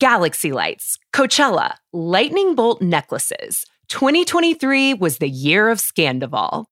[0.00, 3.64] galaxy lights, Coachella, lightning bolt necklaces.
[3.88, 6.66] 2023 was the year of Scandoval.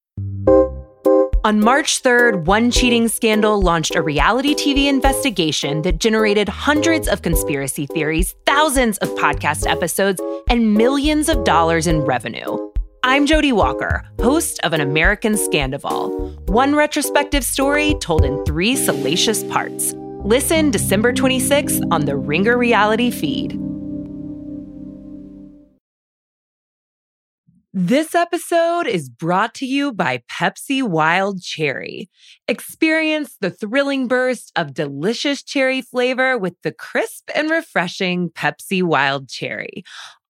[1.44, 7.20] On March 3rd, one cheating scandal launched a reality TV investigation that generated hundreds of
[7.20, 12.56] conspiracy theories, thousands of podcast episodes, and millions of dollars in revenue.
[13.02, 19.44] I'm Jodi Walker, host of An American Scandoval, one retrospective story told in three salacious
[19.44, 19.94] parts.
[20.24, 23.60] Listen December 26th on the Ringer Reality feed.
[27.74, 32.08] This episode is brought to you by Pepsi Wild Cherry.
[32.48, 39.28] Experience the thrilling burst of delicious cherry flavor with the crisp and refreshing Pepsi Wild
[39.28, 39.84] Cherry.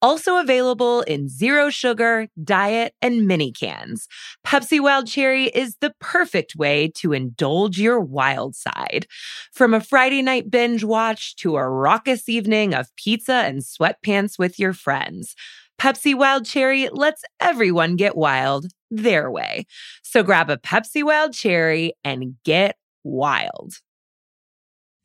[0.05, 4.07] Also available in zero sugar, diet, and mini cans.
[4.47, 9.07] Pepsi Wild Cherry is the perfect way to indulge your wild side.
[9.55, 14.59] From a Friday night binge watch to a raucous evening of pizza and sweatpants with
[14.59, 15.35] your friends.
[15.81, 19.65] Pepsi Wild Cherry lets everyone get wild their way.
[20.03, 23.77] So grab a Pepsi Wild Cherry and get wild.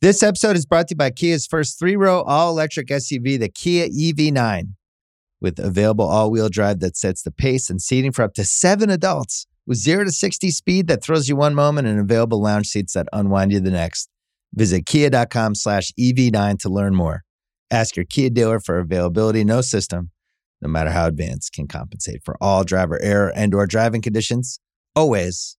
[0.02, 3.50] This episode is brought to you by Kia's first three row all electric SUV, the
[3.50, 4.74] Kia EV9,
[5.42, 8.90] with available all wheel drive that sets the pace and seating for up to seven
[8.90, 12.94] adults, with 0 to 60 speed that throws you one moment and available lounge seats
[12.94, 14.10] that unwind you the next.
[14.54, 17.24] Visit kia.com slash EV9 to learn more.
[17.72, 20.12] Ask your Kia dealer for availability, no system
[20.62, 24.60] no matter how advanced, can compensate for all driver error and or driving conditions.
[24.96, 25.58] Always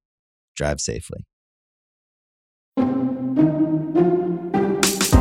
[0.57, 1.27] drive safely.
[2.77, 2.87] All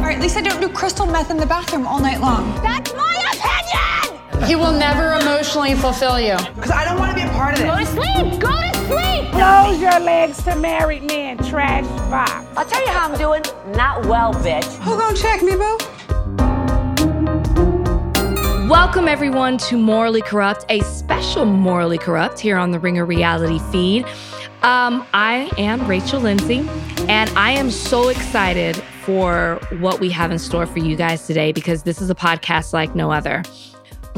[0.06, 2.54] right, at least I don't do crystal meth in the bathroom all night long.
[2.62, 3.39] That's my opinion!
[4.46, 6.38] He will never emotionally fulfill you.
[6.56, 7.70] Because I don't want to be a part of this.
[7.70, 8.40] Go to sleep!
[8.40, 9.32] Go to sleep!
[9.32, 12.32] Close your legs to married men, trash box.
[12.58, 13.44] I'll tell you how I'm doing.
[13.76, 14.66] Not well, bitch.
[14.78, 15.78] Who gonna check me, boo?
[18.70, 24.06] Welcome, everyone, to Morally Corrupt, a special Morally Corrupt here on the Ringer Reality feed.
[24.64, 26.68] Um, I am Rachel Lindsay,
[27.08, 31.52] and I am so excited for what we have in store for you guys today
[31.52, 33.44] because this is a podcast like no other.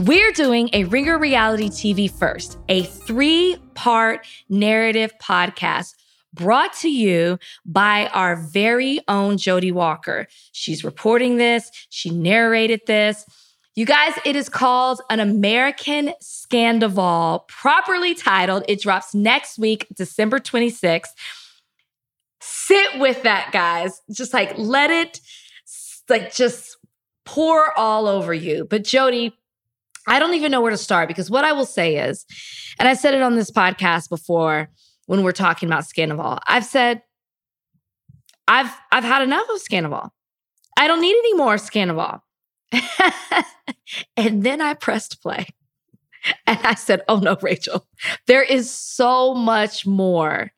[0.05, 5.93] We're doing a Ringer Reality TV First, a three part narrative podcast
[6.33, 10.25] brought to you by our very own Jodi Walker.
[10.53, 13.27] She's reporting this, she narrated this.
[13.75, 18.63] You guys, it is called An American Scandoval, properly titled.
[18.67, 21.13] It drops next week, December 26th.
[22.39, 24.01] Sit with that, guys.
[24.11, 25.21] Just like let it,
[26.09, 26.77] like, just
[27.23, 28.65] pour all over you.
[28.67, 29.37] But Jodi,
[30.07, 32.25] I don't even know where to start because what I will say is,
[32.79, 34.69] and I said it on this podcast before
[35.05, 37.01] when we're talking about Scandoval, I've said,
[38.47, 40.09] I've I've had enough of Scandoval.
[40.77, 42.21] I don't need any more Scandoval.
[44.17, 45.47] and then I pressed play.
[46.45, 47.85] And I said, Oh no, Rachel,
[48.27, 50.51] there is so much more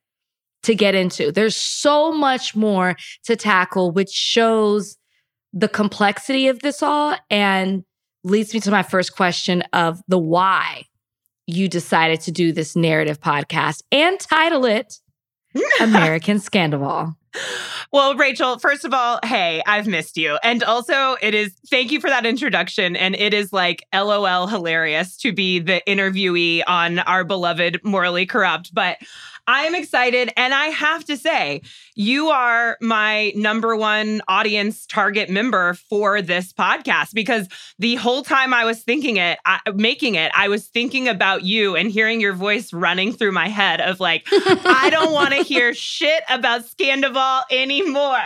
[0.64, 1.32] to get into.
[1.32, 4.98] There's so much more to tackle, which shows
[5.52, 7.84] the complexity of this all and
[8.24, 10.84] leads me to my first question of the why
[11.48, 15.00] you decided to do this narrative podcast and title it
[15.82, 17.16] American Scandoval.
[17.92, 20.38] Well, Rachel, first of all, hey, I've missed you.
[20.44, 22.96] And also, it is thank you for that introduction.
[22.96, 28.74] And it is like LOL hilarious to be the interviewee on our beloved Morally Corrupt.
[28.74, 28.98] But
[29.48, 30.32] I am excited.
[30.38, 31.62] And I have to say,
[31.96, 38.54] you are my number one audience target member for this podcast because the whole time
[38.54, 42.34] I was thinking it, I, making it, I was thinking about you and hearing your
[42.34, 47.42] voice running through my head of like, I don't want to hear shit about Scandoval
[47.52, 48.18] anymore.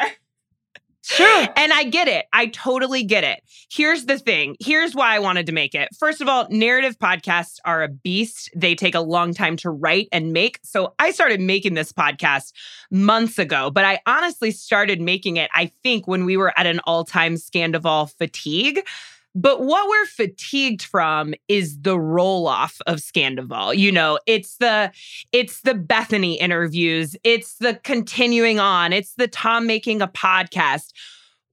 [1.09, 1.47] Sure.
[1.55, 2.25] And I get it.
[2.33, 3.41] I totally get it.
[3.71, 4.57] Here's the thing.
[4.59, 5.87] Here's why I wanted to make it.
[5.97, 8.49] First of all, narrative podcasts are a beast.
[8.53, 10.59] They take a long time to write and make.
[10.63, 12.51] So I started making this podcast
[12.91, 16.81] months ago, but I honestly started making it, I think, when we were at an
[16.85, 18.81] all time Scandoval fatigue.
[19.39, 23.77] But what we're fatigued from is the roll off of Scandoval.
[23.77, 24.91] You know, it's the
[25.31, 30.87] it's the Bethany interviews, it's the continuing on, it's the Tom making a podcast.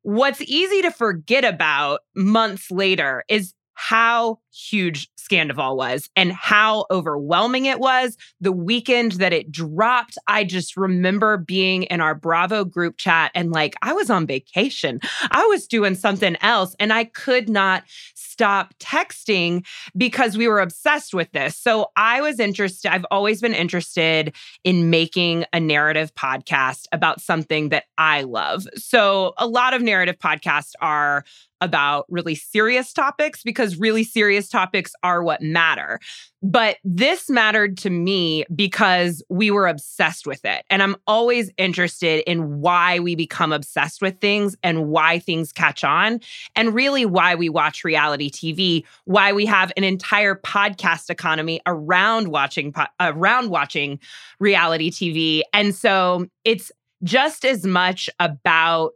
[0.00, 7.67] What's easy to forget about months later is how huge Scandoval was and how overwhelming
[7.67, 8.17] it was.
[8.41, 13.50] The weekend that it dropped, I just remember being in our Bravo group chat and
[13.50, 15.00] like I was on vacation.
[15.31, 17.85] I was doing something else and I could not
[18.15, 19.65] stop texting
[19.97, 21.56] because we were obsessed with this.
[21.56, 24.35] So I was interested, I've always been interested
[24.65, 28.67] in making a narrative podcast about something that I love.
[28.75, 31.25] So a lot of narrative podcasts are
[31.61, 36.00] about really serious topics because really serious topics are what matter.
[36.43, 40.64] But this mattered to me because we were obsessed with it.
[40.69, 45.84] And I'm always interested in why we become obsessed with things and why things catch
[45.84, 46.20] on,
[46.55, 52.28] and really why we watch reality TV, why we have an entire podcast economy around
[52.28, 53.99] watching around watching
[54.38, 55.43] reality TV.
[55.55, 56.70] And so it's
[57.02, 58.93] just as much about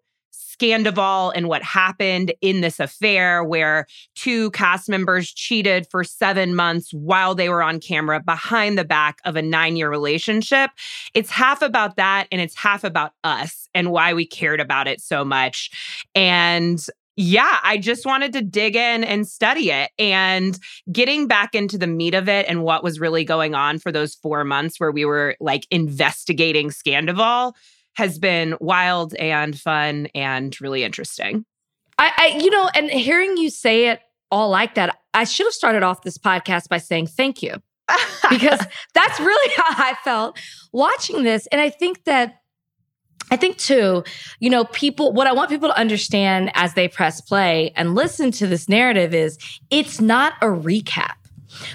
[0.58, 6.92] Scandoval and what happened in this affair where two cast members cheated for seven months
[6.92, 10.70] while they were on camera behind the back of a nine year relationship.
[11.14, 15.00] It's half about that and it's half about us and why we cared about it
[15.00, 15.70] so much.
[16.14, 16.84] And
[17.20, 19.90] yeah, I just wanted to dig in and study it.
[19.98, 20.56] And
[20.92, 24.14] getting back into the meat of it and what was really going on for those
[24.14, 27.54] four months where we were like investigating Scandoval
[27.98, 31.44] has been wild and fun and really interesting.
[31.98, 34.00] I, I, you know, and hearing you say it
[34.30, 37.56] all like that, I should have started off this podcast by saying thank you.
[38.30, 38.60] because
[38.94, 40.38] that's really how I felt
[40.72, 41.48] watching this.
[41.48, 42.36] And I think that
[43.32, 44.04] I think too,
[44.38, 48.30] you know, people, what I want people to understand as they press play and listen
[48.30, 49.38] to this narrative is
[49.70, 51.16] it's not a recap.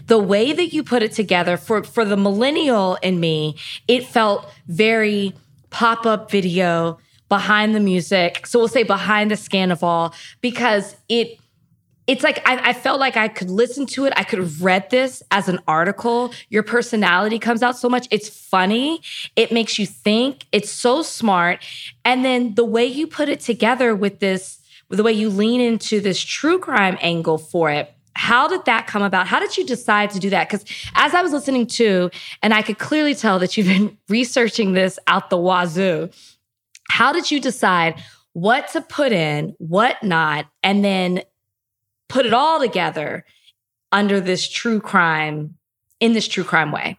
[0.08, 3.58] The way that you put it together for, for the millennial in me,
[3.90, 5.34] it felt very
[5.74, 8.48] pop up video behind the music.
[8.48, 11.40] So we'll say behind the Scandoval because it
[12.06, 14.12] it's like I, I, felt like I could listen to it.
[14.18, 16.34] I could have read this as an article.
[16.50, 18.10] Your personality comes out so much.
[18.12, 19.02] It's funny.
[19.38, 20.46] It makes you think.
[20.52, 21.64] It's so smart.
[22.04, 24.60] And then the way you put it together with this,
[24.90, 29.02] the way you lean into this true crime angle for it, how did that come
[29.02, 29.28] about?
[29.28, 30.48] How did you decide to do that?
[30.48, 30.66] Because
[30.96, 32.10] as I was listening to,
[32.42, 36.10] and I could clearly tell that you've been researching this out the wazoo,
[36.90, 38.02] how did you decide
[38.34, 41.22] what to put in, what not, and then
[42.08, 43.26] put it all together
[43.92, 45.56] under this true crime,
[46.00, 46.98] in this true crime way?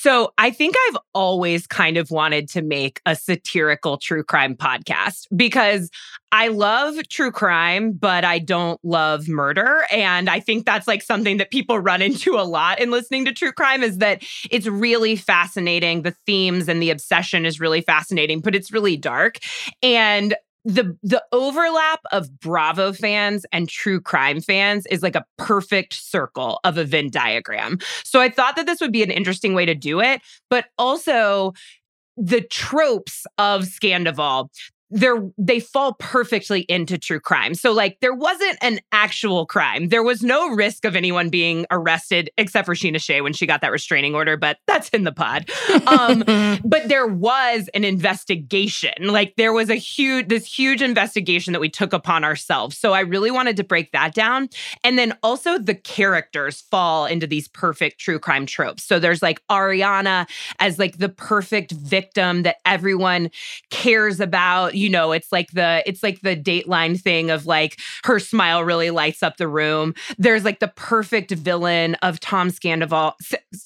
[0.00, 5.26] So I think I've always kind of wanted to make a satirical true crime podcast
[5.34, 5.90] because
[6.30, 9.86] I love true crime, but I don't love murder.
[9.90, 13.32] And I think that's like something that people run into a lot in listening to
[13.32, 14.22] true crime is that
[14.52, 16.02] it's really fascinating.
[16.02, 19.38] The themes and the obsession is really fascinating, but it's really dark.
[19.82, 20.36] And
[20.68, 26.60] the the overlap of Bravo fans and true crime fans is like a perfect circle
[26.62, 27.78] of a Venn diagram.
[28.04, 30.20] So I thought that this would be an interesting way to do it,
[30.50, 31.54] but also
[32.18, 34.50] the tropes of Scandoval
[34.90, 37.54] they're they fall perfectly into true crime.
[37.54, 39.88] So like there wasn't an actual crime.
[39.88, 43.60] There was no risk of anyone being arrested except for Scheana Shay when she got
[43.60, 45.50] that restraining order, but that's in the pod.
[45.86, 46.24] Um,
[46.64, 48.92] but there was an investigation.
[49.00, 52.78] Like there was a huge this huge investigation that we took upon ourselves.
[52.78, 54.48] So I really wanted to break that down.
[54.84, 58.84] And then also the characters fall into these perfect true crime tropes.
[58.84, 63.30] So there's like Ariana as like the perfect victim that everyone
[63.70, 68.18] cares about you know, it's like the it's like the Dateline thing of like her
[68.18, 69.94] smile really lights up the room.
[70.16, 73.14] There's like the perfect villain of Tom Scandoval,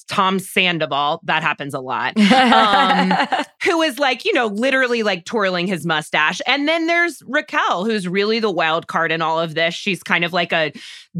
[0.08, 1.20] Tom Sandoval.
[1.24, 2.16] That happens a lot.
[2.18, 3.12] Um,
[3.64, 8.08] who is like you know literally like twirling his mustache, and then there's Raquel, who's
[8.08, 9.74] really the wild card in all of this.
[9.74, 10.72] She's kind of like a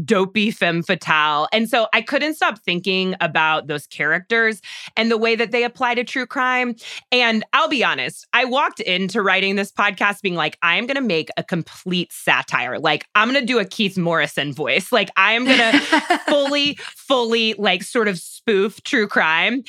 [0.03, 4.61] dopey femme fatale, and so I couldn't stop thinking about those characters
[4.97, 6.75] and the way that they apply to true crime.
[7.11, 10.85] And I'll be honest, I walked into writing this podcast podcast being like, I am
[10.85, 12.79] going to make a complete satire.
[12.79, 14.91] Like, I'm going to do a Keith Morrison voice.
[14.91, 15.79] Like, I am going to
[16.27, 19.63] fully, fully, like, sort of spoof true crime.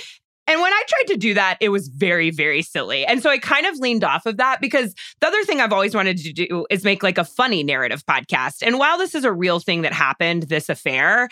[0.46, 3.06] And when I tried to do that, it was very, very silly.
[3.06, 5.94] And so I kind of leaned off of that because the other thing I've always
[5.94, 8.62] wanted to do is make like a funny narrative podcast.
[8.62, 11.30] And while this is a real thing that happened, this affair,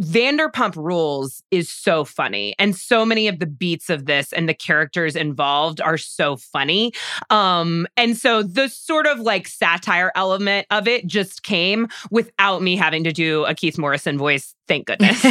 [0.00, 2.54] Vanderpump Rules is so funny.
[2.58, 6.92] And so many of the beats of this and the characters involved are so funny.
[7.30, 12.76] Um, and so the sort of like satire element of it just came without me
[12.76, 14.54] having to do a Keith Morrison voice.
[14.68, 15.24] Thank goodness.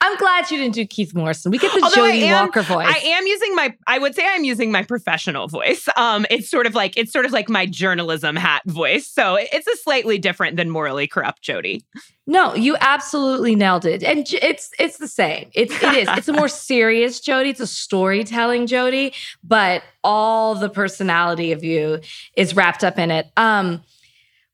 [0.00, 1.50] I'm glad you didn't do Keith Morrison.
[1.50, 2.86] We get the Although am, Walker voice.
[2.88, 5.88] I am using my I would say I'm using my professional voice.
[5.96, 9.06] Um, it's sort of like it's sort of like my journalism hat voice.
[9.06, 11.84] So it's a slightly different than morally corrupt Jodi.
[12.26, 14.04] No, you absolutely nailed it.
[14.04, 15.50] And it's it's the same.
[15.52, 16.08] It's it is.
[16.16, 17.50] It's a more serious Jodi.
[17.50, 22.00] It's a storytelling Jodi, but all the personality of you
[22.36, 23.26] is wrapped up in it.
[23.36, 23.82] Um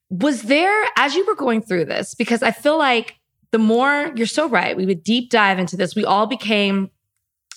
[0.08, 3.19] was there as you were going through this because I feel like
[3.52, 5.94] the more you're so right, we would deep dive into this.
[5.94, 6.90] We all became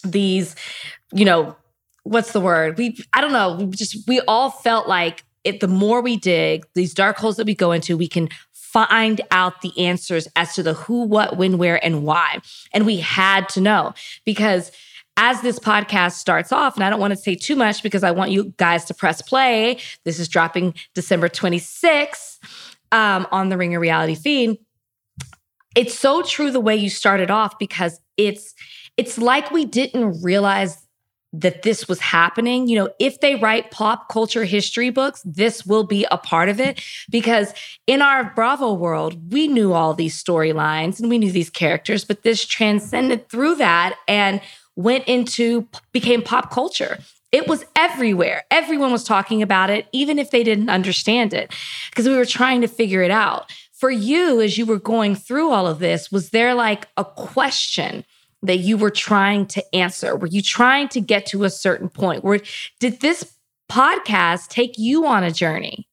[0.03, 0.55] these,
[1.11, 1.55] you know,
[2.03, 2.77] what's the word?
[2.77, 6.65] We I don't know, we just we all felt like it, the more we dig,
[6.73, 10.63] these dark holes that we go into, we can find out the answers as to
[10.63, 12.39] the who, what, when, where, and why.
[12.73, 13.93] And we had to know
[14.25, 14.71] because
[15.15, 18.11] as this podcast starts off, and I don't want to say too much because I
[18.11, 19.77] want you guys to press play.
[20.05, 22.39] This is dropping December 26th
[22.91, 24.57] um, on the Ringer Reality feed.
[25.75, 28.53] It's so true the way you started off because it's
[28.97, 30.83] it's like we didn't realize
[31.33, 32.67] that this was happening.
[32.67, 36.59] You know, if they write pop culture history books, this will be a part of
[36.59, 37.53] it because
[37.87, 42.21] in our Bravo world, we knew all these storylines and we knew these characters, but
[42.21, 44.41] this transcended through that and
[44.75, 46.99] went into became pop culture.
[47.31, 48.43] It was everywhere.
[48.51, 51.51] Everyone was talking about it, even if they didn't understand it,
[51.89, 53.51] because we were trying to figure it out.
[53.83, 58.05] For you, as you were going through all of this, was there like a question
[58.41, 60.15] that you were trying to answer?
[60.15, 62.23] Were you trying to get to a certain point?
[62.23, 62.39] Where
[62.79, 63.35] did this
[63.69, 65.89] podcast take you on a journey?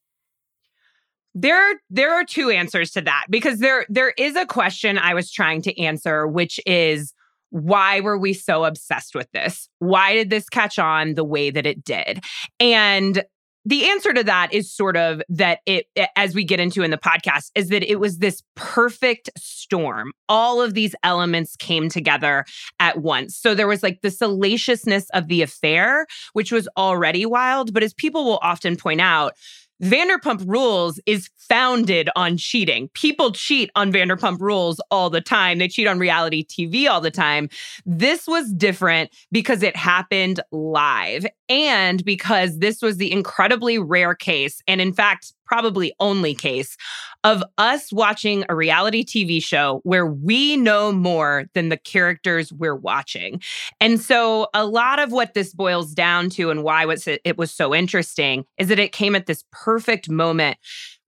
[1.34, 5.28] There there are two answers to that because there there is a question I was
[5.28, 7.12] trying to answer which is
[7.48, 9.68] why were we so obsessed with this?
[9.80, 12.22] Why did this catch on the way that it did?
[12.60, 13.24] And
[13.64, 15.86] the answer to that is sort of that it
[16.16, 20.62] as we get into in the podcast is that it was this perfect storm all
[20.62, 22.44] of these elements came together
[22.78, 27.72] at once so there was like the salaciousness of the affair which was already wild
[27.72, 29.34] but as people will often point out
[29.82, 32.90] Vanderpump Rules is founded on cheating.
[32.92, 35.58] People cheat on Vanderpump Rules all the time.
[35.58, 37.48] They cheat on reality TV all the time.
[37.86, 44.62] This was different because it happened live and because this was the incredibly rare case,
[44.68, 46.76] and in fact, probably only case
[47.24, 52.76] of us watching a reality TV show where we know more than the characters we're
[52.76, 53.42] watching.
[53.80, 56.86] And so, a lot of what this boils down to and why
[57.24, 60.56] it was so interesting is that it came at this perfect moment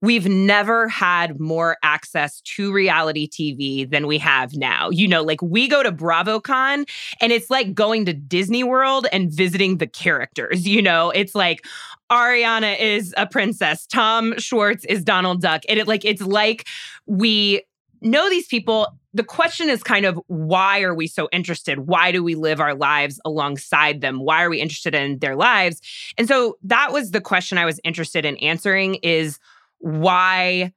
[0.03, 4.89] We've never had more access to reality TV than we have now.
[4.89, 6.89] You know, like we go to BravoCon
[7.21, 10.67] and it's like going to Disney World and visiting the characters.
[10.67, 11.65] You know, it's like
[12.11, 15.61] Ariana is a princess, Tom Schwartz is Donald Duck.
[15.69, 16.67] And it like it's like
[17.05, 17.63] we
[18.01, 21.81] know these people the question is kind of why are we so interested?
[21.81, 24.19] Why do we live our lives alongside them?
[24.19, 25.81] Why are we interested in their lives?
[26.17, 29.39] And so that was the question I was interested in answering is
[29.83, 30.71] why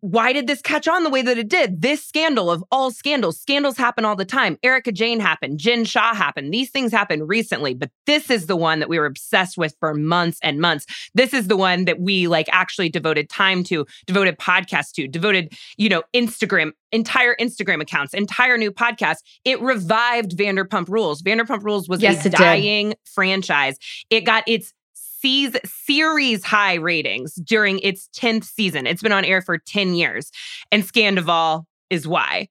[0.00, 1.82] why did this catch on the way that it did?
[1.82, 4.56] This scandal of all scandals, scandals happen all the time.
[4.62, 6.54] Erika Jayne happened, Jen Shah happened.
[6.54, 9.94] These things happened recently, but this is the one that we were obsessed with for
[9.94, 10.86] months and months.
[11.14, 15.52] This is the one that we like actually devoted time to, devoted podcasts to, devoted,
[15.76, 19.22] you know, Instagram, entire Instagram accounts, entire new podcasts.
[19.44, 21.22] It revived Vanderpump Rules.
[21.22, 22.98] Vanderpump Rules was yes, a dying did.
[23.04, 23.76] franchise.
[24.10, 24.72] It got its
[25.20, 28.86] sees series high ratings during its 10th season.
[28.86, 30.30] It's been on air for 10 years.
[30.70, 32.48] And Scandoval is why.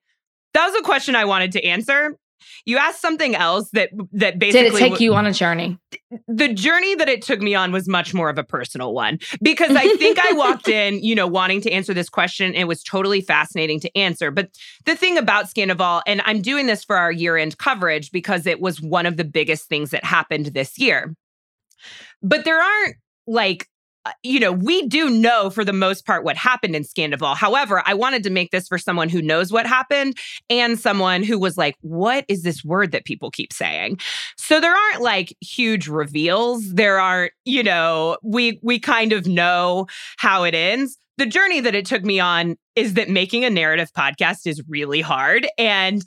[0.54, 2.16] That was a question I wanted to answer.
[2.64, 5.78] You asked something else that that basically Did it take w- you on a journey?
[6.28, 9.74] The journey that it took me on was much more of a personal one because
[9.74, 12.54] I think I walked in, you know, wanting to answer this question.
[12.54, 14.30] It was totally fascinating to answer.
[14.30, 14.50] But
[14.84, 18.80] the thing about Scandoval, and I'm doing this for our year-end coverage because it was
[18.80, 21.14] one of the biggest things that happened this year.
[22.22, 22.96] But there aren't
[23.26, 23.66] like
[24.08, 27.36] uh, you know, we do know for the most part what happened in Scandoval.
[27.36, 30.16] However, I wanted to make this for someone who knows what happened
[30.48, 33.98] and someone who was like, what is this word that people keep saying?
[34.36, 36.72] So there aren't like huge reveals.
[36.72, 40.96] There aren't, you know, we we kind of know how it ends.
[41.18, 45.00] The journey that it took me on is that making a narrative podcast is really
[45.00, 45.48] hard.
[45.58, 46.02] And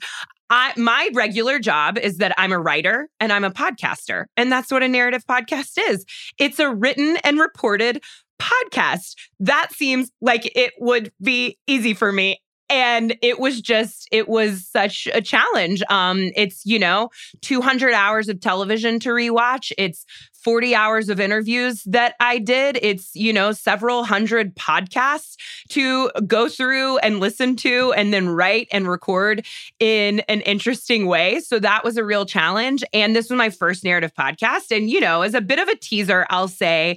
[0.50, 4.26] I, my regular job is that I'm a writer and I'm a podcaster.
[4.36, 6.04] And that's what a narrative podcast is
[6.38, 8.02] it's a written and reported
[8.40, 9.14] podcast.
[9.40, 12.41] That seems like it would be easy for me
[12.72, 17.10] and it was just it was such a challenge um it's you know
[17.42, 20.06] 200 hours of television to rewatch it's
[20.42, 22.78] 40 hours of interviews that I did.
[22.82, 25.36] It's, you know, several hundred podcasts
[25.68, 29.46] to go through and listen to and then write and record
[29.78, 31.38] in an interesting way.
[31.40, 32.82] So that was a real challenge.
[32.92, 34.76] And this was my first narrative podcast.
[34.76, 36.96] And, you know, as a bit of a teaser, I'll say,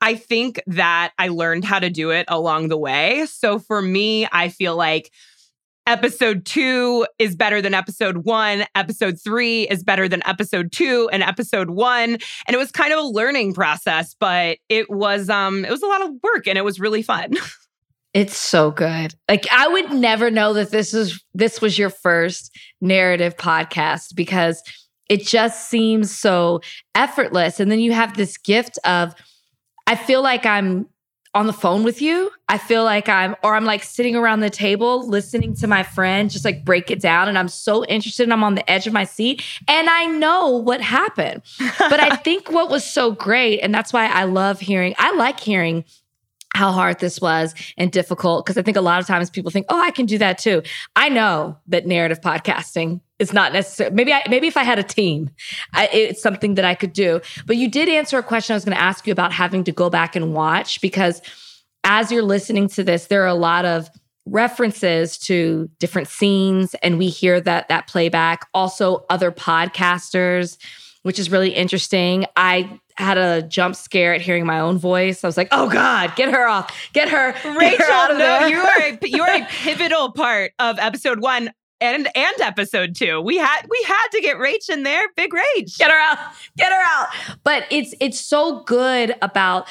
[0.00, 3.26] I think that I learned how to do it along the way.
[3.26, 5.10] So for me, I feel like
[5.86, 8.64] episode two is better than episode one.
[8.74, 12.10] Episode three is better than episode two and episode one.
[12.10, 15.86] And it was kind of a learning process, but it was um it was a
[15.86, 17.32] lot of work and it was really fun.
[18.14, 19.14] It's so good.
[19.28, 22.50] Like I would never know that this is this was your first
[22.80, 24.62] narrative podcast because
[25.10, 26.60] it just seems so
[26.94, 27.60] effortless.
[27.60, 29.14] And then you have this gift of
[29.88, 30.86] I feel like I'm
[31.34, 32.30] on the phone with you.
[32.46, 36.30] I feel like I'm, or I'm like sitting around the table listening to my friend
[36.30, 37.26] just like break it down.
[37.26, 40.50] And I'm so interested and I'm on the edge of my seat and I know
[40.50, 41.40] what happened.
[41.78, 45.40] but I think what was so great, and that's why I love hearing, I like
[45.40, 45.86] hearing
[46.58, 49.66] how hard this was and difficult because I think a lot of times people think,
[49.68, 50.62] "Oh, I can do that too."
[50.96, 53.90] I know that narrative podcasting is not necessary.
[53.92, 55.30] Maybe I, maybe if I had a team,
[55.72, 57.20] I, it's something that I could do.
[57.46, 59.72] But you did answer a question I was going to ask you about having to
[59.72, 61.22] go back and watch because
[61.84, 63.88] as you're listening to this, there are a lot of
[64.26, 70.58] references to different scenes and we hear that that playback also other podcasters
[71.02, 75.22] which is really interesting i had a jump scare at hearing my own voice.
[75.22, 76.74] I was like, "Oh God, get her off!
[76.92, 80.52] Get her, Rachel, get her no, there." you are a, you are a pivotal part
[80.58, 83.20] of episode one and and episode two.
[83.20, 85.06] We had we had to get Rach in there.
[85.16, 85.78] Big Rach.
[85.78, 86.18] get her out,
[86.56, 87.08] get her out.
[87.44, 89.68] But it's it's so good about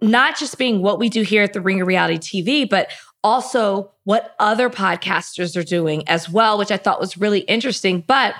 [0.00, 2.88] not just being what we do here at the Ringer Reality TV, but
[3.24, 8.04] also what other podcasters are doing as well, which I thought was really interesting.
[8.06, 8.34] But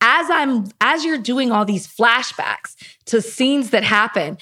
[0.00, 2.74] as I'm as you're doing all these flashbacks
[3.06, 4.38] to scenes that happen,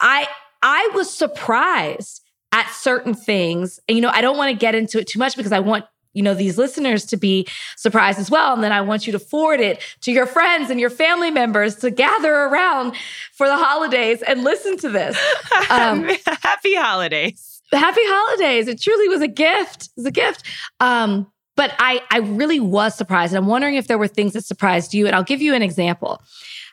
[0.00, 0.28] I
[0.62, 3.80] I was surprised at certain things.
[3.88, 5.84] And you know, I don't want to get into it too much because I want
[6.14, 8.52] you know these listeners to be surprised as well.
[8.52, 11.76] And then i want you to forward it to your friends and your family members
[11.76, 12.94] to gather around
[13.32, 15.18] for the holidays and listen to this.
[15.70, 16.04] Um,
[16.42, 17.62] happy holidays.
[17.72, 18.68] Happy holidays.
[18.68, 19.84] It truly was a gift.
[19.84, 20.42] It was a gift.
[20.80, 23.32] Um, but I, I really was surprised.
[23.32, 25.06] And I'm wondering if there were things that surprised you.
[25.06, 26.22] And I'll give you an example.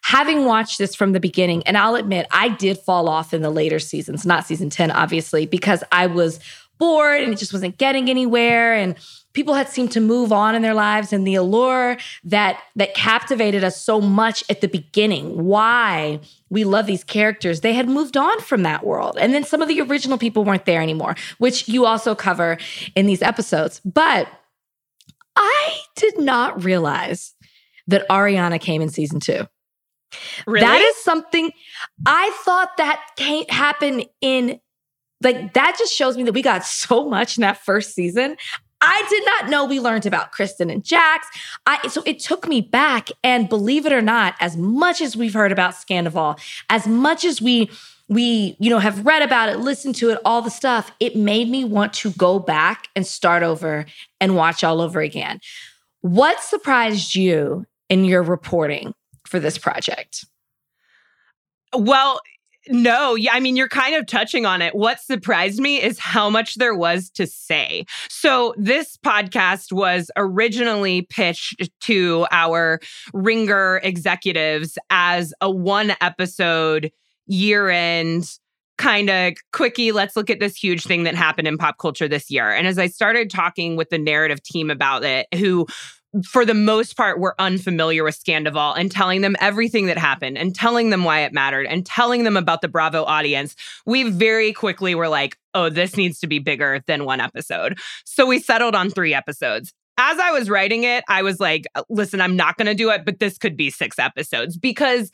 [0.03, 3.49] Having watched this from the beginning, and I'll admit I did fall off in the
[3.49, 6.39] later seasons, not season 10, obviously, because I was
[6.77, 8.73] bored and it just wasn't getting anywhere.
[8.73, 8.95] And
[9.33, 13.63] people had seemed to move on in their lives and the allure that that captivated
[13.63, 16.19] us so much at the beginning why
[16.49, 19.67] we love these characters they had moved on from that world and then some of
[19.67, 22.57] the original people weren't there anymore which you also cover
[22.95, 24.27] in these episodes but
[25.35, 27.35] I did not realize
[27.87, 29.47] that Ariana came in season two.
[30.47, 30.65] Really?
[30.65, 31.51] That is something
[32.05, 34.59] I thought that can't happen in
[35.21, 38.37] like that just shows me that we got so much in that first season.
[38.81, 41.27] I did not know we learned about Kristen and Jax.
[41.65, 45.33] I so it took me back and believe it or not, as much as we've
[45.33, 46.39] heard about Scandoval,
[46.69, 47.69] as much as we
[48.09, 51.47] we you know have read about it listened to it all the stuff it made
[51.47, 53.85] me want to go back and start over
[54.19, 55.39] and watch all over again
[56.01, 58.93] what surprised you in your reporting
[59.25, 60.25] for this project
[61.77, 62.19] well
[62.67, 64.75] no, yeah, I mean, you're kind of touching on it.
[64.75, 67.85] What surprised me is how much there was to say.
[68.09, 72.79] So, this podcast was originally pitched to our
[73.13, 76.91] Ringer executives as a one episode
[77.29, 78.37] year end
[78.77, 82.31] kind of quickie let's look at this huge thing that happened in pop culture this
[82.31, 85.65] year and as i started talking with the narrative team about it who
[86.25, 90.55] for the most part were unfamiliar with Scandoval and telling them everything that happened and
[90.55, 94.95] telling them why it mattered and telling them about the Bravo audience, we very quickly
[94.95, 97.77] were like, oh, this needs to be bigger than one episode.
[98.05, 99.71] So we settled on three episodes.
[99.97, 103.03] As I was writing it, I was like, listen, I'm not going to do it,
[103.05, 105.11] but this could be six episodes because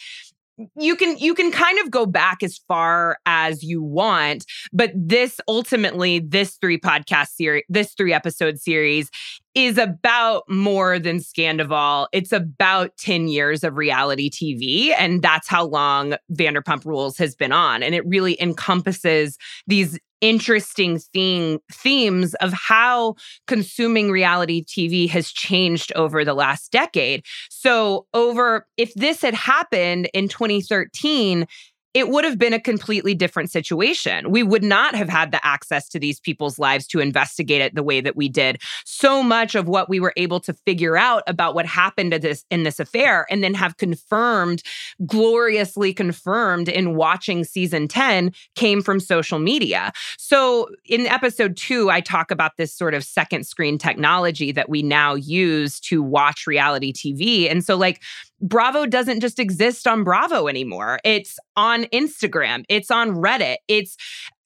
[0.76, 5.39] you can you can kind of go back as far as you want but this
[5.48, 9.10] ultimately this three podcast series this three episode series
[9.56, 12.08] is about more than Scandoval.
[12.12, 14.94] It's about 10 years of reality TV.
[14.98, 17.82] And that's how long Vanderpump Rules has been on.
[17.82, 23.15] And it really encompasses these interesting theme, themes of how
[23.47, 27.23] consuming reality TV has changed over the last decade.
[27.49, 31.47] So, over if this had happened in 2013,
[31.95, 34.29] it would have been a completely different situation.
[34.29, 37.84] We would not have had the access to these people's lives to investigate it the
[37.84, 38.62] way that we did.
[38.84, 42.43] So much of what we were able to figure out about what happened to this
[42.51, 44.62] in this affair and then have confirmed,
[45.05, 49.93] gloriously confirmed in watching season 10 came from social media.
[50.17, 54.84] So in episode 2 I talk about this sort of second screen technology that we
[54.84, 57.49] now use to watch reality TV.
[57.49, 58.01] And so like
[58.41, 61.00] Bravo doesn't just exist on Bravo anymore.
[61.04, 63.98] It's on Instagram, it's on Reddit, it's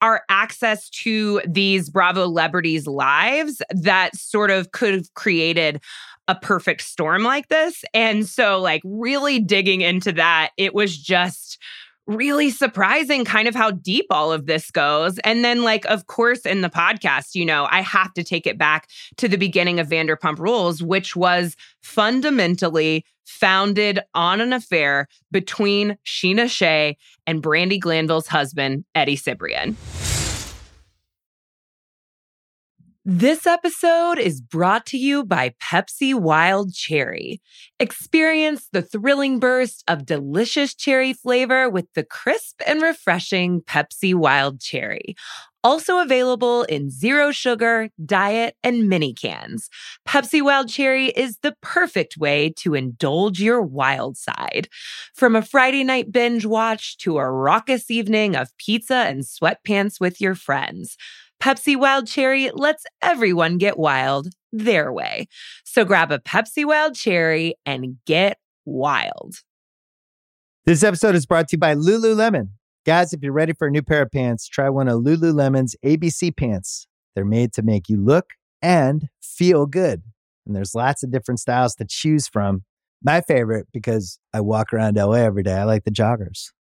[0.02, 5.82] our access to these Bravo celebrities' lives that sort of could have created
[6.28, 7.84] a perfect storm like this.
[7.94, 11.58] And so, like, really digging into that, it was just
[12.10, 15.20] really surprising kind of how deep all of this goes.
[15.20, 18.58] And then, like, of course, in the podcast, you know, I have to take it
[18.58, 25.98] back to the beginning of Vanderpump Rules, which was fundamentally founded on an affair between
[26.06, 29.76] Scheana Shay and Brandi Glanville's husband, Eddie Cibrian.
[33.12, 37.42] This episode is brought to you by Pepsi Wild Cherry.
[37.80, 44.62] Experience the thrilling burst of delicious cherry flavor with the crisp and refreshing Pepsi Wild
[44.62, 45.16] Cherry.
[45.64, 49.72] Also available in zero sugar, diet, and mini cans.
[50.08, 54.70] Pepsi Wild Cherry is the perfect way to indulge your wild side.
[55.16, 60.22] From a Friday night binge watch to a raucous evening of pizza and sweatpants with
[60.22, 60.96] your friends.
[61.42, 65.28] Pepsi Wild Cherry lets everyone get wild their way.
[65.64, 69.36] So grab a Pepsi Wild Cherry and get wild.
[70.66, 72.50] This episode is brought to you by Lululemon.
[72.86, 76.36] Guys, if you're ready for a new pair of pants, try one of Lululemon's ABC
[76.36, 76.88] pants.
[77.16, 80.04] They're made to make you look and feel good.
[80.46, 82.64] And there's lots of different styles to choose from.
[83.02, 86.52] My favorite, because I walk around LA every day, I like the joggers.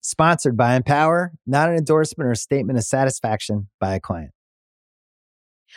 [0.00, 4.30] Sponsored by Empower, not an endorsement or statement of satisfaction by a client.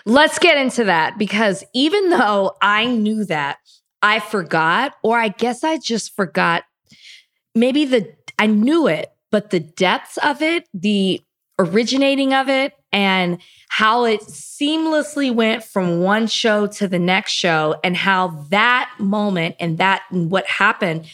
[0.06, 3.58] Let's get into that because even though I knew that,
[4.02, 6.64] I forgot, or I guess I just forgot
[7.54, 11.22] maybe the, I knew it, but the depths of it, the
[11.60, 17.76] originating of it, and how it seamlessly went from one show to the next show,
[17.84, 21.08] and how that moment and that and what happened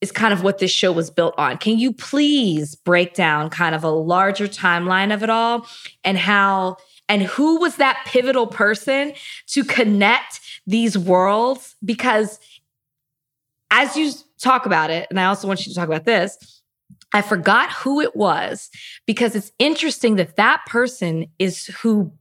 [0.00, 1.58] is kind of what this show was built on.
[1.58, 5.66] Can you please break down kind of a larger timeline of it all
[6.04, 6.76] and how
[7.08, 9.12] and who was that pivotal person
[9.48, 11.76] to connect these worlds?
[11.84, 12.40] Because
[13.70, 16.62] as you talk about it, and I also want you to talk about this,
[17.12, 18.68] I forgot who it was
[19.06, 22.12] because it's interesting that that person is who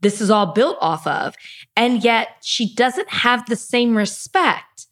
[0.00, 1.34] this is all built off of.
[1.76, 4.86] And yet she doesn't have the same respect.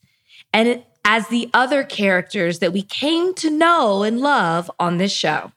[0.53, 5.13] And it, as the other characters that we came to know and love on this
[5.13, 5.53] show.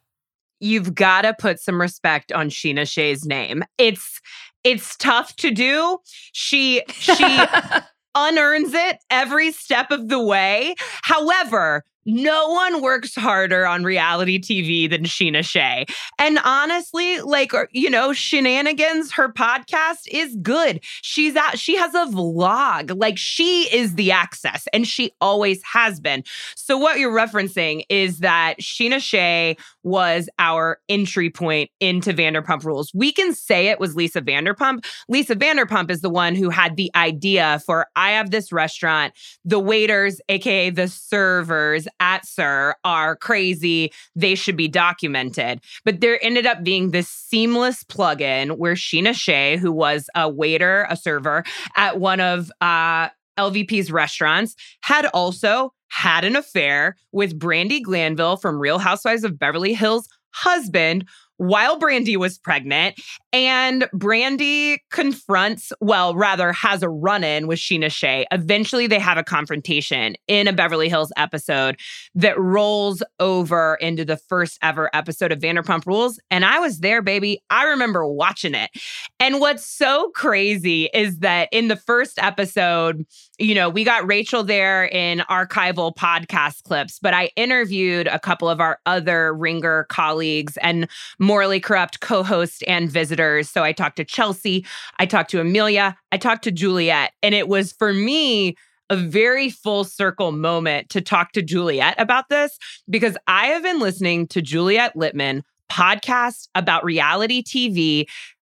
[0.59, 3.63] You've got to put some respect on Scheana Shay's name.
[3.77, 4.19] It's
[4.63, 5.99] it's tough to do.
[6.33, 7.39] She she
[8.15, 10.75] unearns it every step of the way.
[11.03, 15.85] However, no one works harder on reality TV than Scheana Shay.
[16.17, 20.79] And honestly, like, uh, you know, Shenanigans, her podcast is good.
[21.01, 22.97] She's at, she has a vlog.
[22.97, 26.23] Like, she is the access and she always has been.
[26.55, 32.93] So, what you're referencing is that Scheana Shay was our entry point into Vanderpump Rules.
[32.93, 34.85] We can say it was Lisa Vanderpump.
[35.09, 39.59] Lisa Vanderpump is the one who had the idea for I have this restaurant, the
[39.59, 43.91] waiters, aka the servers at SUR are crazy.
[44.15, 45.61] They should be documented.
[45.85, 50.87] But there ended up being this seamless plug-in where Scheana Shay, who was a waiter,
[50.89, 51.43] a server
[51.75, 58.59] at one of uh LVP's restaurants, had also had an affair with Brandi Glanville from
[58.59, 61.07] Real Housewives of Beverly Hills' husband
[61.37, 62.99] while Brandi was pregnant.
[63.33, 68.25] And Brandi confronts, well, rather has a run in with Scheana Shay.
[68.31, 71.79] Eventually, they have a confrontation in a Beverly Hills episode
[72.15, 76.19] that rolls over into the first ever episode of Vanderpump Rules.
[76.31, 77.41] And I was there, baby.
[77.49, 78.71] I remember watching it.
[79.19, 83.05] And what's so crazy is that in the first episode,
[83.37, 88.49] you know, we got Rachel there in archival podcast clips, but I interviewed a couple
[88.49, 90.87] of our other Ringer colleagues and
[91.27, 93.49] Morally Corrupt co host and visitors.
[93.49, 94.65] So I talked to Chelsea,
[94.97, 97.11] I talked to Amelia, I talked to Juliet.
[97.21, 98.55] And it was for me,
[98.89, 102.57] a very full circle moment to talk to Juliet about this
[102.89, 108.05] because I have been listening to Juliet Litman podcast about reality TV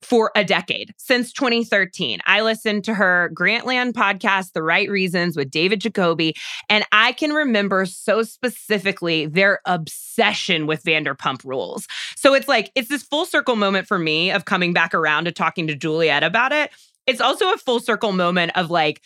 [0.02, 2.20] for a decade since 2013.
[2.26, 6.36] I listened to her Grantland podcast, The Right Reasons with David Jacoby,
[6.70, 11.88] and I can remember so specifically their obsession with Vanderpump rules.
[12.16, 15.32] So it's like, it's this full circle moment for me of coming back around to
[15.32, 16.72] talking to Juliet about it.
[17.08, 19.02] It's also a full circle moment of like,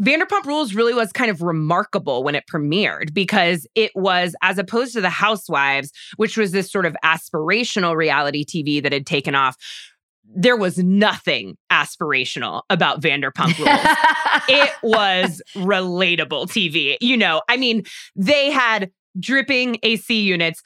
[0.00, 4.92] Vanderpump Rules really was kind of remarkable when it premiered because it was, as opposed
[4.92, 9.56] to The Housewives, which was this sort of aspirational reality TV that had taken off,
[10.34, 13.96] there was nothing aspirational about Vanderpump Rules.
[14.48, 16.96] it was relatable TV.
[17.00, 20.62] You know, I mean, they had dripping AC units.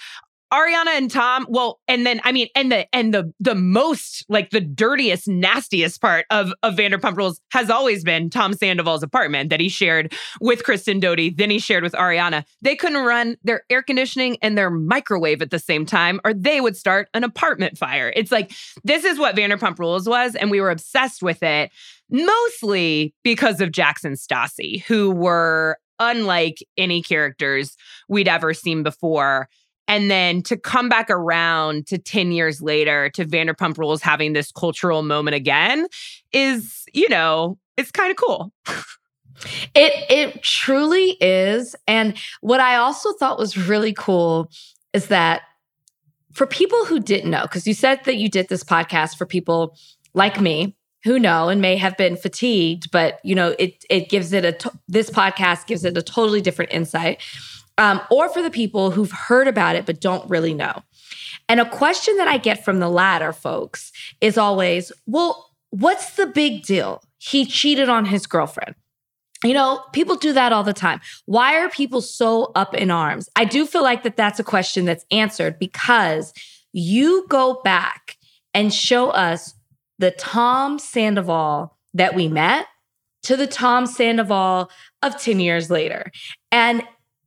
[0.53, 4.51] Ariana and Tom, well, and then I mean, and the and the the most like
[4.51, 9.61] the dirtiest, nastiest part of of Vanderpump Rules has always been Tom Sandoval's apartment that
[9.61, 10.13] he shared
[10.43, 12.45] with Kristen Doute, then he shared with Ariana.
[12.61, 16.61] They couldn't run their air conditioning and their microwave at the same time, or they
[16.61, 18.13] would start an apartment fire.
[18.15, 18.53] It's like
[18.85, 21.71] this is what Vanderpump Rules was, and we were obsessed with it,
[22.11, 27.77] mostly because of Jax and Stassi, who were unlike any characters
[28.09, 29.49] we'd ever seen before
[29.93, 34.51] and then to come back around to 10 years later to Vanderpump Rules having this
[34.51, 35.87] cultural moment again
[36.33, 38.53] is, you know, it's kind of cool.
[39.75, 41.75] It it truly is.
[41.87, 44.49] And what I also thought was really cool
[44.95, 45.43] is that
[46.33, 49.77] for people who didn't know, because you said that you did this podcast for people
[50.15, 50.75] like me
[51.05, 54.53] who know and may have been fatigued, but you know, it it gives it a
[54.53, 57.21] to- this podcast gives it a totally different insight
[57.79, 60.83] um, or for the people who've heard about it but don't really know.
[61.49, 66.27] And a question that I get from the latter folks is always, well, what's the
[66.27, 67.03] big deal?
[67.19, 68.75] He cheated on his girlfriend.
[69.45, 71.01] You know, people do that all the time.
[71.27, 73.29] Why are people so up in arms?
[73.35, 76.33] I do feel like that that's a question that's answered because
[76.73, 78.17] you go back
[78.55, 79.55] and show us
[79.99, 82.67] the Tom Sandoval that we met
[83.25, 84.71] to the Tom Sandoval
[85.03, 86.11] of 10 years later.
[86.51, 86.83] And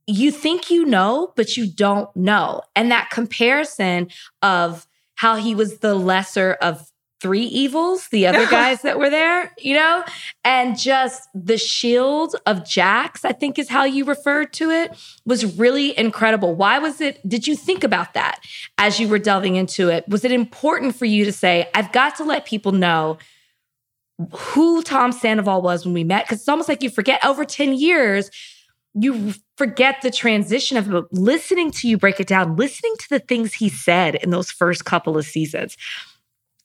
[0.07, 2.61] you think you know, but you don't know.
[2.75, 4.09] And that comparison
[4.41, 6.91] of how he was the lesser of
[7.21, 10.03] three evils, the other guys that were there, you know,
[10.43, 15.57] and just the shield of Jax, I think is how you referred to it, was
[15.57, 16.53] really incredible.
[16.55, 17.27] Why was it?
[17.27, 18.41] Did you think about that
[18.77, 20.07] as you were delving into it?
[20.07, 23.17] Was it important for you to say, I've got to let people know
[24.31, 26.25] who Tom Sandoval was when we met?
[26.25, 28.29] Because it's almost like you forget over 10 years
[28.95, 30.89] you forget the transition of.
[31.11, 34.85] Listening to you break it down, listening to the things he said in those first
[34.85, 35.77] couple of seasons,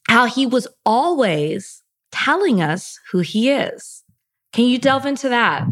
[0.09, 4.05] how he was always telling us who he is.
[4.53, 5.67] Can you delve into that?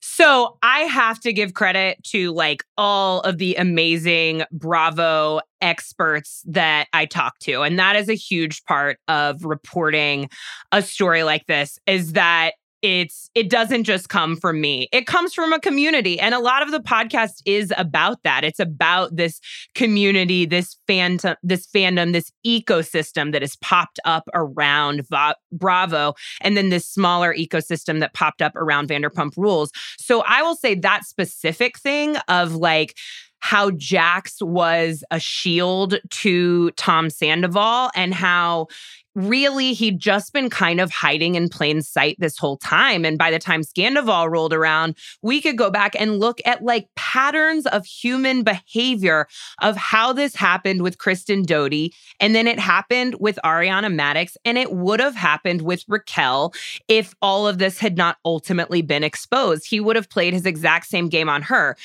[0.00, 6.88] So I have to give credit to like all of the amazing Bravo experts that
[6.92, 7.62] I talk to.
[7.62, 10.30] And that is a huge part of reporting
[10.72, 14.88] a story like this is that it's it doesn't just come from me.
[14.92, 18.44] It comes from a community and a lot of the podcast is about that.
[18.44, 19.40] It's about this
[19.74, 26.56] community this fandom this fandom this ecosystem that has popped up around Va- bravo and
[26.56, 29.70] then this smaller ecosystem that popped up around vanderpump rules.
[29.98, 32.96] So i will say that specific thing of like
[33.40, 38.68] how Jax was a shield to Tom Sandoval and how
[39.14, 43.04] really he'd just been kind of hiding in plain sight this whole time.
[43.04, 46.88] And by the time Scandoval rolled around, we could go back and look at like
[46.96, 49.26] patterns of human behavior
[49.62, 51.92] of how this happened with Kristen Doute.
[52.20, 54.36] And then it happened with Ariana Madix.
[54.44, 56.54] And it would have happened with Raquel
[56.88, 59.66] if all of this had not ultimately been exposed.
[59.68, 61.76] He would have played his exact same game on her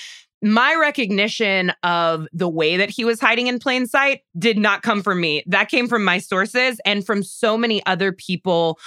[0.46, 5.02] my recognition of the way that he was hiding in plain sight did not come
[5.02, 5.44] from me.
[5.48, 8.78] That came from my sources and from so many other people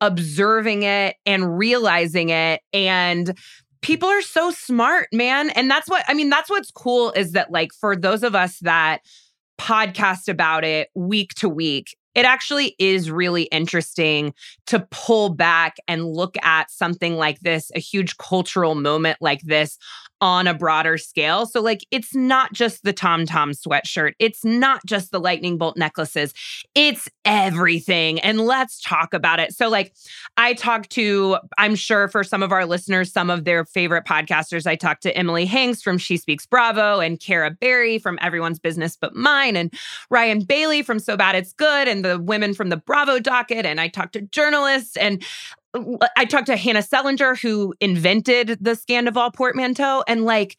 [0.00, 2.62] observing it and realizing it.
[2.72, 3.38] And
[3.80, 5.50] people are so smart, man.
[5.50, 8.58] And that's what, I mean, that's what's cool is that, like, for those of us
[8.62, 9.02] that
[9.56, 14.34] podcast about it week to week, it actually is really interesting
[14.66, 19.78] to pull back and look at something like this, a huge cultural moment like this
[20.24, 21.44] on a broader scale.
[21.44, 25.76] So, like, it's not just the Tom Tom sweatshirt, it's not just the lightning bolt
[25.76, 26.32] necklaces,
[26.74, 28.18] it's everything.
[28.20, 29.52] And let's talk about it.
[29.52, 29.92] So, like,
[30.38, 34.66] I talked to, I'm sure for some of our listeners, some of their favorite podcasters,
[34.66, 38.96] I talked to Emily Hanks from She Speaks Bravo and Kara Berry from Everyone's Business
[38.98, 39.74] But Mine and
[40.08, 43.66] Ryan Bailey from So Bad It's Good and the women from the Bravo docket.
[43.66, 45.22] And I talked to journalists and
[46.16, 50.56] I talked to Hannah Sellinger, who invented the Scandoval portmanteau, and like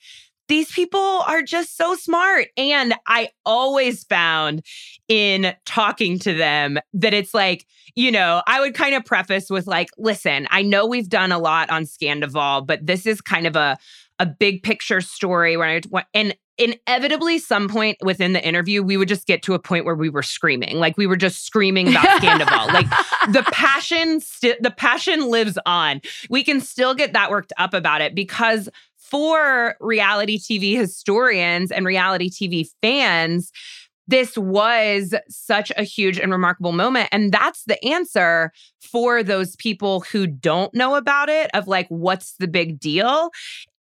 [0.47, 2.47] these people are just so smart.
[2.57, 4.63] And I always found
[5.07, 9.67] in talking to them that it's like, you know, I would kind of preface with
[9.67, 13.55] like, listen, I know we've done a lot on Scandoval, but this is kind of
[13.55, 13.77] a
[14.17, 19.07] a big picture story where I and inevitably some point within the interview we would
[19.07, 22.05] just get to a point where we were screaming like we were just screaming about
[22.21, 22.87] Scandoval like
[23.33, 28.01] the passion sti- the passion lives on we can still get that worked up about
[28.01, 33.51] it because for reality TV historians and reality TV fans
[34.07, 37.09] this was such a huge and remarkable moment.
[37.11, 42.35] And that's the answer for those people who don't know about it of like, what's
[42.37, 43.31] the big deal?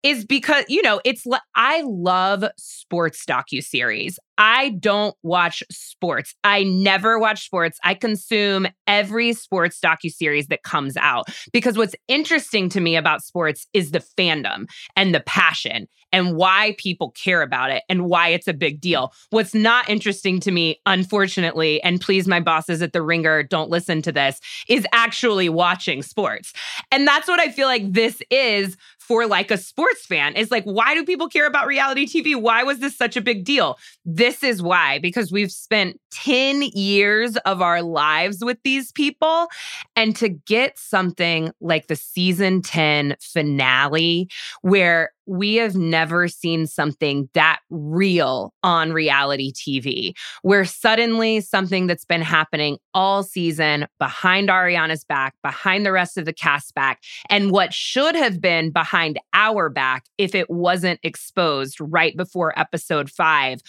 [0.06, 4.20] Is because you know it's I love sports docu series.
[4.38, 6.34] I don't watch sports.
[6.44, 7.80] I never watch sports.
[7.82, 13.22] I consume every sports docu series that comes out because what's interesting to me about
[13.22, 18.28] sports is the fandom and the passion and why people care about it and why
[18.28, 19.12] it's a big deal.
[19.30, 24.02] What's not interesting to me, unfortunately, and please my bosses at the Ringer don't listen
[24.02, 26.52] to this, is actually watching sports.
[26.92, 30.64] And that's what I feel like this is for like a sports fan is like
[30.64, 32.34] why do people care about reality TV?
[32.34, 33.78] Why was this such a big deal?
[34.04, 39.48] This is why because we've spent 10 years of our lives with these people
[39.94, 44.28] and to get something like the season 10 finale
[44.62, 50.12] where we have never seen something that real on reality TV,
[50.42, 56.24] where suddenly something that's been happening all season behind Ariana's back, behind the rest of
[56.24, 61.78] the cast back, and what should have been behind our back if it wasn't exposed
[61.80, 63.60] right before episode five.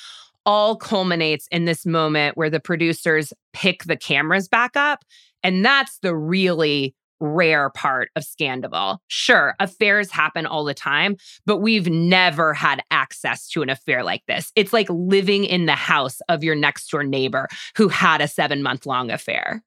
[0.45, 5.03] All culminates in this moment where the producers pick the cameras back up.
[5.43, 8.97] And that's the really rare part of Scandoval.
[9.07, 14.23] Sure, affairs happen all the time, but we've never had access to an affair like
[14.27, 14.51] this.
[14.55, 18.61] It's like living in the house of your next door neighbor who had a seven
[18.61, 19.63] month long affair.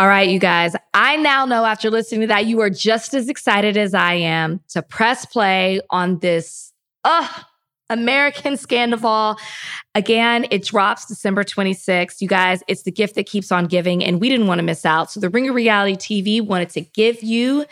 [0.00, 3.28] All right, you guys, I now know after listening to that, you are just as
[3.28, 6.72] excited as I am to press play on this.
[7.02, 7.44] Ugh,
[7.90, 9.38] American Scandoval.
[9.94, 12.20] Again, it drops December 26th.
[12.20, 14.84] You guys, it's the gift that keeps on giving, and we didn't want to miss
[14.84, 15.10] out.
[15.10, 17.64] So the Ringer Reality TV wanted to give you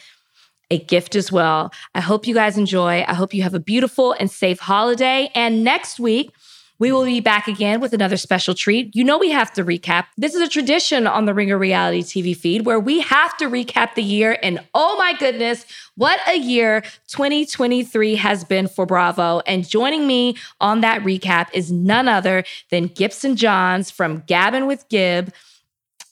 [0.71, 1.73] a gift as well.
[1.95, 3.05] I hope you guys enjoy.
[3.07, 5.31] I hope you have a beautiful and safe holiday.
[5.35, 6.33] And next week,
[6.79, 8.95] we will be back again with another special treat.
[8.95, 10.07] You know, we have to recap.
[10.17, 13.95] This is a tradition on the Ringer Reality TV feed where we have to recap
[13.95, 14.39] the year.
[14.43, 15.65] And oh my goodness,
[15.97, 19.41] what a year 2023 has been for Bravo.
[19.47, 24.89] And joining me on that recap is none other than Gibson Johns from Gabbing with
[24.89, 25.33] Gib.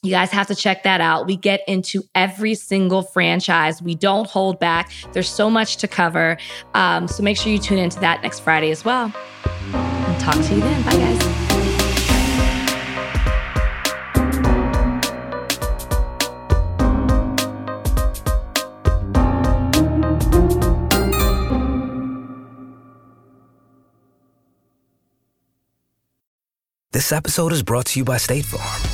[0.02, 1.26] You guys have to check that out.
[1.26, 3.80] We get into every single franchise.
[3.80, 4.92] We don't hold back.
[5.12, 6.36] There's so much to cover.
[6.74, 9.14] Um, so make sure you tune into that next Friday as well.
[10.14, 10.82] And talk to you then.
[10.84, 11.44] Bye, guys.
[26.92, 28.93] This episode is brought to you by State Farm.